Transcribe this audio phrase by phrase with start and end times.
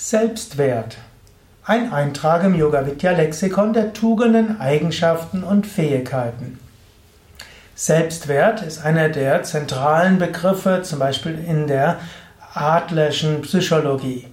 [0.00, 0.96] Selbstwert.
[1.64, 6.60] Ein Eintrag im Yoga Vidya Lexikon der Tugenden, Eigenschaften und Fähigkeiten.
[7.74, 11.98] Selbstwert ist einer der zentralen Begriffe, zum Beispiel in der
[12.54, 14.28] Adlerschen Psychologie.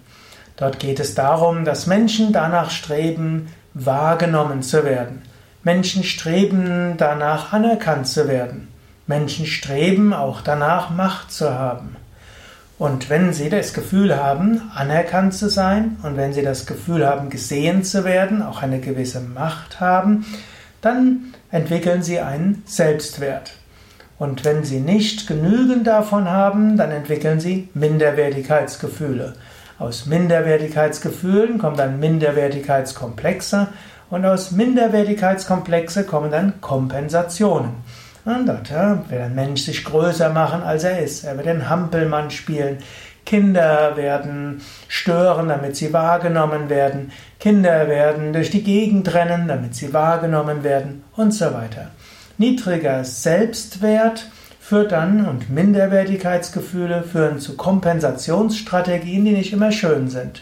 [0.55, 5.23] Dort geht es darum, dass Menschen danach streben, wahrgenommen zu werden.
[5.63, 8.67] Menschen streben danach, anerkannt zu werden.
[9.07, 11.95] Menschen streben auch danach, Macht zu haben.
[12.78, 17.29] Und wenn Sie das Gefühl haben, anerkannt zu sein und wenn Sie das Gefühl haben,
[17.29, 20.25] gesehen zu werden, auch eine gewisse Macht haben,
[20.81, 23.53] dann entwickeln Sie einen Selbstwert.
[24.20, 29.35] Und wenn Sie nicht genügend davon haben, dann entwickeln Sie Minderwertigkeitsgefühle.
[29.79, 33.67] Aus Minderwertigkeitsgefühlen kommen dann Minderwertigkeitskomplexe
[34.09, 37.71] und aus Minderwertigkeitskomplexe kommen dann Kompensationen.
[38.25, 41.23] Und dort ja, will ein Mensch sich größer machen, als er ist.
[41.23, 42.79] Er wird den Hampelmann spielen.
[43.23, 47.11] Kinder werden stören, damit sie wahrgenommen werden.
[47.39, 51.91] Kinder werden durch die Gegend rennen, damit sie wahrgenommen werden und so weiter.
[52.37, 54.27] Niedriger Selbstwert
[54.59, 60.41] führt dann und Minderwertigkeitsgefühle führen zu Kompensationsstrategien, die nicht immer schön sind.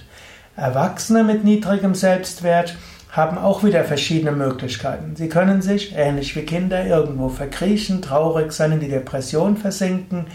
[0.56, 2.76] Erwachsene mit niedrigem Selbstwert
[3.14, 5.16] haben auch wieder verschiedene Möglichkeiten.
[5.16, 10.26] Sie können sich, ähnlich wie Kinder, irgendwo verkriechen, traurig sein, in die Depression versinken.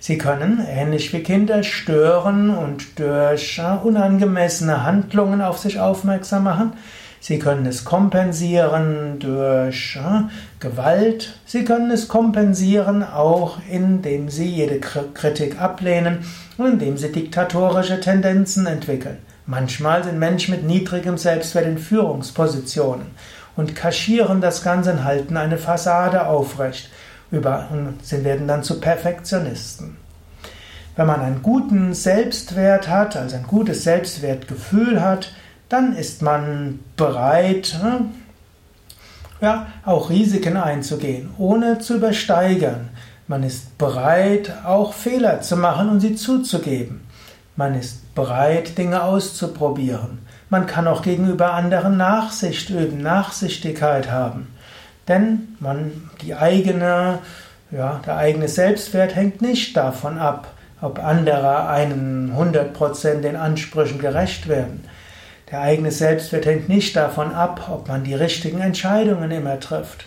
[0.00, 6.74] Sie können, ähnlich wie Kinder, stören und durch unangemessene Handlungen auf sich aufmerksam machen.
[7.20, 9.98] Sie können es kompensieren durch
[10.60, 11.38] Gewalt.
[11.46, 16.18] Sie können es kompensieren auch, indem Sie jede Kritik ablehnen
[16.58, 19.16] und indem Sie diktatorische Tendenzen entwickeln.
[19.46, 23.06] Manchmal sind Menschen mit niedrigem Selbstwert in Führungspositionen
[23.54, 26.90] und kaschieren das Ganze und halten eine Fassade aufrecht
[27.30, 29.96] sie werden dann zu Perfektionisten.
[30.94, 35.32] Wenn man einen guten Selbstwert hat, also ein gutes Selbstwertgefühl hat,
[35.68, 38.06] dann ist man bereit, ne,
[39.40, 42.88] ja, auch Risiken einzugehen, ohne zu übersteigern.
[43.28, 47.02] Man ist bereit, auch Fehler zu machen und sie zuzugeben.
[47.56, 50.26] Man ist bereit, Dinge auszuprobieren.
[50.50, 54.48] Man kann auch gegenüber anderen Nachsicht üben, Nachsichtigkeit haben.
[55.06, 57.20] Denn man, die eigene,
[57.70, 60.48] ja, der eigene Selbstwert hängt nicht davon ab,
[60.80, 64.84] ob andere einen 100% den Ansprüchen gerecht werden.
[65.50, 70.06] Der eigene Selbstwert hängt nicht davon ab, ob man die richtigen Entscheidungen immer trifft.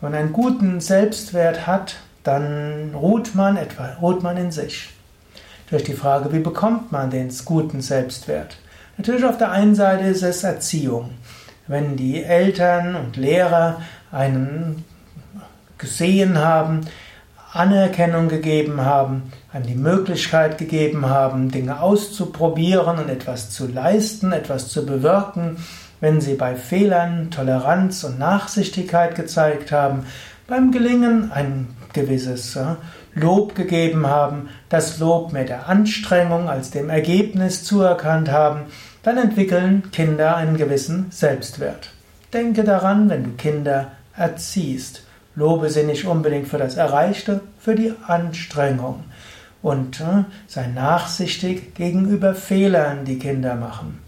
[0.00, 4.95] Wenn man einen guten Selbstwert hat, dann ruht man etwa, ruht man in sich
[5.70, 8.56] durch die Frage, wie bekommt man den guten Selbstwert?
[8.98, 11.10] Natürlich auf der einen Seite ist es Erziehung.
[11.66, 14.84] Wenn die Eltern und Lehrer einen
[15.78, 16.82] gesehen haben,
[17.52, 24.68] Anerkennung gegeben haben, einem die Möglichkeit gegeben haben, Dinge auszuprobieren und etwas zu leisten, etwas
[24.68, 25.56] zu bewirken,
[26.00, 30.04] wenn sie bei Fehlern Toleranz und Nachsichtigkeit gezeigt haben,
[30.46, 32.56] beim Gelingen ein gewisses
[33.14, 38.66] Lob gegeben haben, das Lob mehr der Anstrengung als dem Ergebnis zuerkannt haben,
[39.02, 41.90] dann entwickeln Kinder einen gewissen Selbstwert.
[42.32, 45.02] Denke daran, wenn du Kinder erziehst,
[45.34, 49.04] lobe sie nicht unbedingt für das Erreichte, für die Anstrengung
[49.62, 50.02] und
[50.46, 54.00] sei nachsichtig gegenüber Fehlern, die Kinder machen.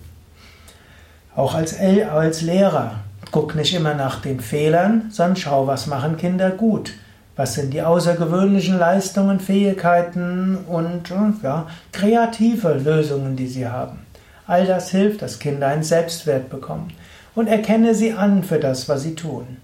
[1.35, 3.01] Auch als, als Lehrer,
[3.31, 6.93] guck nicht immer nach den Fehlern, sondern schau, was machen Kinder gut.
[7.39, 11.09] Was sind die außergewöhnlichen Leistungen, Fähigkeiten und
[11.41, 14.01] ja, kreative Lösungen, die sie haben?
[14.49, 16.93] All das hilft, dass Kinder einen Selbstwert bekommen.
[17.37, 19.59] Und erkenne sie an für das, was sie tun.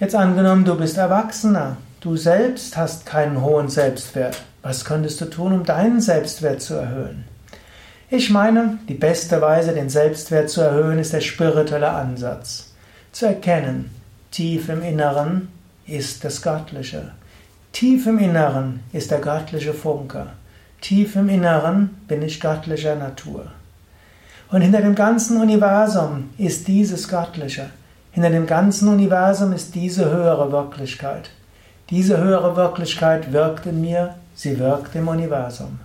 [0.00, 1.76] Jetzt angenommen, du bist Erwachsener.
[2.00, 4.42] Du selbst hast keinen hohen Selbstwert.
[4.62, 7.26] Was könntest du tun, um deinen Selbstwert zu erhöhen?
[8.08, 12.72] Ich meine, die beste Weise, den Selbstwert zu erhöhen, ist der spirituelle Ansatz.
[13.12, 13.94] Zu erkennen,
[14.32, 15.59] tief im Inneren,
[15.90, 17.12] ist das Göttliche.
[17.72, 20.26] Tief im Inneren ist der göttliche Funke.
[20.80, 23.46] Tief im Inneren bin ich göttlicher Natur.
[24.50, 27.70] Und hinter dem ganzen Universum ist dieses Göttliche.
[28.12, 31.30] Hinter dem ganzen Universum ist diese höhere Wirklichkeit.
[31.90, 35.80] Diese höhere Wirklichkeit wirkt in mir, sie wirkt im Universum.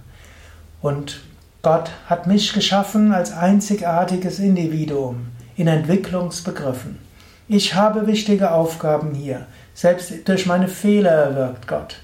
[0.81, 1.21] Und
[1.62, 7.00] Gott hat mich geschaffen als einzigartiges Individuum in Entwicklungsbegriffen.
[7.47, 9.45] Ich habe wichtige Aufgaben hier.
[9.75, 11.98] Selbst durch meine Fehler wirkt Gott.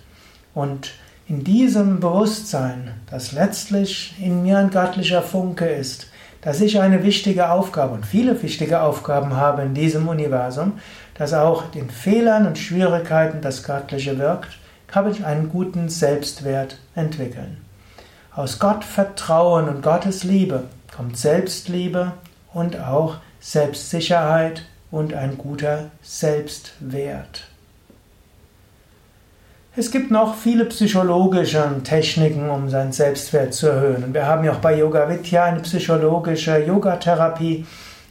[0.53, 0.91] Und
[1.29, 6.07] in diesem Bewusstsein, dass letztlich in mir ein göttlicher Funke ist,
[6.41, 10.79] dass ich eine wichtige Aufgabe und viele wichtige Aufgaben habe in diesem Universum,
[11.17, 14.59] dass auch in Fehlern und Schwierigkeiten das Göttliche wirkt,
[14.91, 17.55] habe ich einen guten Selbstwert entwickeln.
[18.35, 22.11] Aus Gott Vertrauen und Gottes Liebe kommt Selbstliebe
[22.53, 27.45] und auch Selbstsicherheit und ein guter Selbstwert.
[29.73, 34.03] Es gibt noch viele psychologische Techniken, um seinen Selbstwert zu erhöhen.
[34.03, 37.65] Und wir haben ja auch bei Yoga Vidya eine psychologische Yogatherapie.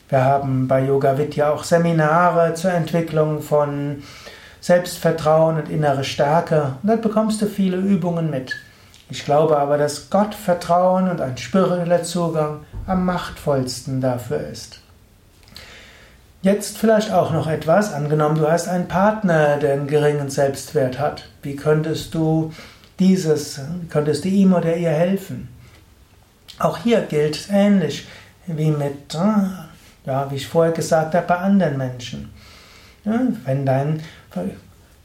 [0.08, 4.02] Wir haben bei Yoga Vidya auch Seminare zur Entwicklung von
[4.62, 6.76] Selbstvertrauen und innere Stärke.
[6.82, 8.56] Und dort bekommst du viele Übungen mit.
[9.10, 14.80] Ich glaube aber, dass Gottvertrauen und ein spiritueller Zugang am machtvollsten dafür ist.
[16.42, 17.92] Jetzt vielleicht auch noch etwas.
[17.92, 21.28] Angenommen, du hast einen Partner, der einen geringen Selbstwert hat.
[21.42, 22.52] Wie könntest du
[22.98, 23.60] dieses,
[23.90, 25.48] könntest du ihm oder ihr helfen?
[26.58, 28.08] Auch hier gilt es ähnlich
[28.46, 32.30] wie mit, äh, ja, wie ich vorher gesagt habe, bei anderen Menschen.
[33.04, 34.02] Ja, wenn dein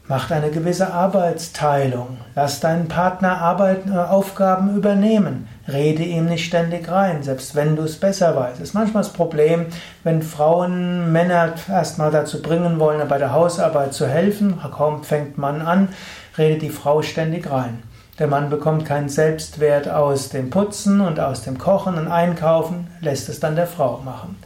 [0.08, 2.18] Macht eine gewisse Arbeitsteilung.
[2.36, 5.48] Lass deinen Partner Arbeit, äh, Aufgaben übernehmen.
[5.66, 8.60] Rede ihm nicht ständig rein, selbst wenn du es besser weißt.
[8.60, 9.66] Das ist manchmal das Problem,
[10.04, 14.60] wenn Frauen Männer erstmal dazu bringen wollen, bei der Hausarbeit zu helfen.
[14.70, 15.88] Kaum fängt man an,
[16.38, 17.82] redet die Frau ständig rein.
[18.20, 23.28] Der Mann bekommt keinen Selbstwert aus dem Putzen und aus dem Kochen und Einkaufen, lässt
[23.28, 24.36] es dann der Frau machen.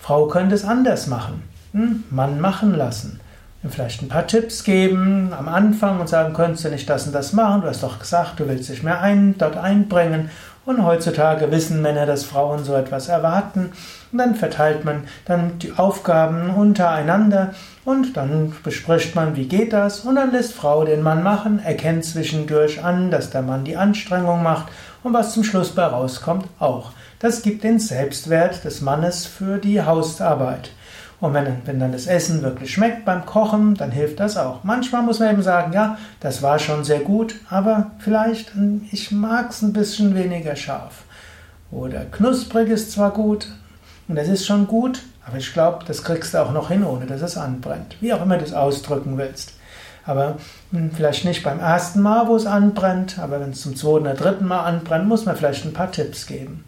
[0.00, 1.44] Frau könnte es anders machen.
[1.72, 2.02] Hm?
[2.10, 3.20] Mann machen lassen
[3.70, 7.32] vielleicht ein paar Tipps geben am Anfang und sagen, könntest du nicht das und das
[7.32, 7.62] machen?
[7.62, 10.30] Du hast doch gesagt, du willst dich mehr ein, dort einbringen.
[10.64, 13.72] Und heutzutage wissen Männer, dass Frauen so etwas erwarten.
[14.10, 17.54] Und dann verteilt man dann die Aufgaben untereinander
[17.84, 20.00] und dann bespricht man, wie geht das.
[20.00, 24.42] Und dann lässt Frau den Mann machen, erkennt zwischendurch an, dass der Mann die Anstrengung
[24.42, 24.66] macht
[25.04, 26.90] und was zum Schluss bei rauskommt, auch.
[27.20, 30.70] Das gibt den Selbstwert des Mannes für die Hausarbeit.
[31.20, 34.64] Und wenn, wenn dann das Essen wirklich schmeckt beim Kochen, dann hilft das auch.
[34.64, 38.52] Manchmal muss man eben sagen, ja, das war schon sehr gut, aber vielleicht,
[38.92, 41.04] ich mag es ein bisschen weniger scharf.
[41.70, 43.48] Oder knusprig ist zwar gut
[44.08, 47.06] und es ist schon gut, aber ich glaube, das kriegst du auch noch hin, ohne
[47.06, 47.96] dass es anbrennt.
[48.00, 49.54] Wie auch immer du es ausdrücken willst.
[50.04, 50.36] Aber
[50.70, 54.14] hm, vielleicht nicht beim ersten Mal, wo es anbrennt, aber wenn es zum zweiten oder
[54.14, 56.64] dritten Mal anbrennt, muss man vielleicht ein paar Tipps geben.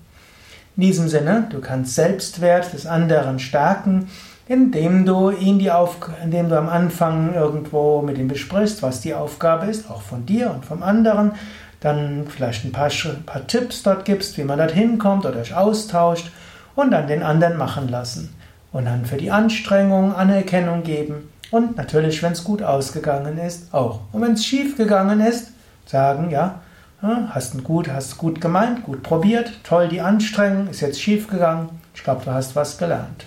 [0.77, 4.09] In diesem Sinne, du kannst Selbstwert des anderen stärken,
[4.49, 9.15] indem du ihn die Auf indem du am Anfang irgendwo mit ihm besprichst, was die
[9.15, 11.33] Aufgabe ist, auch von dir und vom anderen,
[11.81, 12.91] dann vielleicht ein paar,
[13.27, 16.33] paar Tipps dort gibst, wie man dort hinkommt oder euch austauscht
[16.75, 18.35] und dann den anderen machen lassen.
[18.73, 24.01] Und dann für die Anstrengung Anerkennung geben und natürlich, wenn es gut ausgegangen ist, auch.
[24.13, 25.53] Und wenn es schief gegangen ist,
[25.87, 26.61] sagen, ja,
[27.01, 31.69] hast du gut, hast gut gemeint, gut probiert, toll die Anstrengung, ist jetzt schief gegangen,
[31.95, 33.25] ich glaube, du hast was gelernt.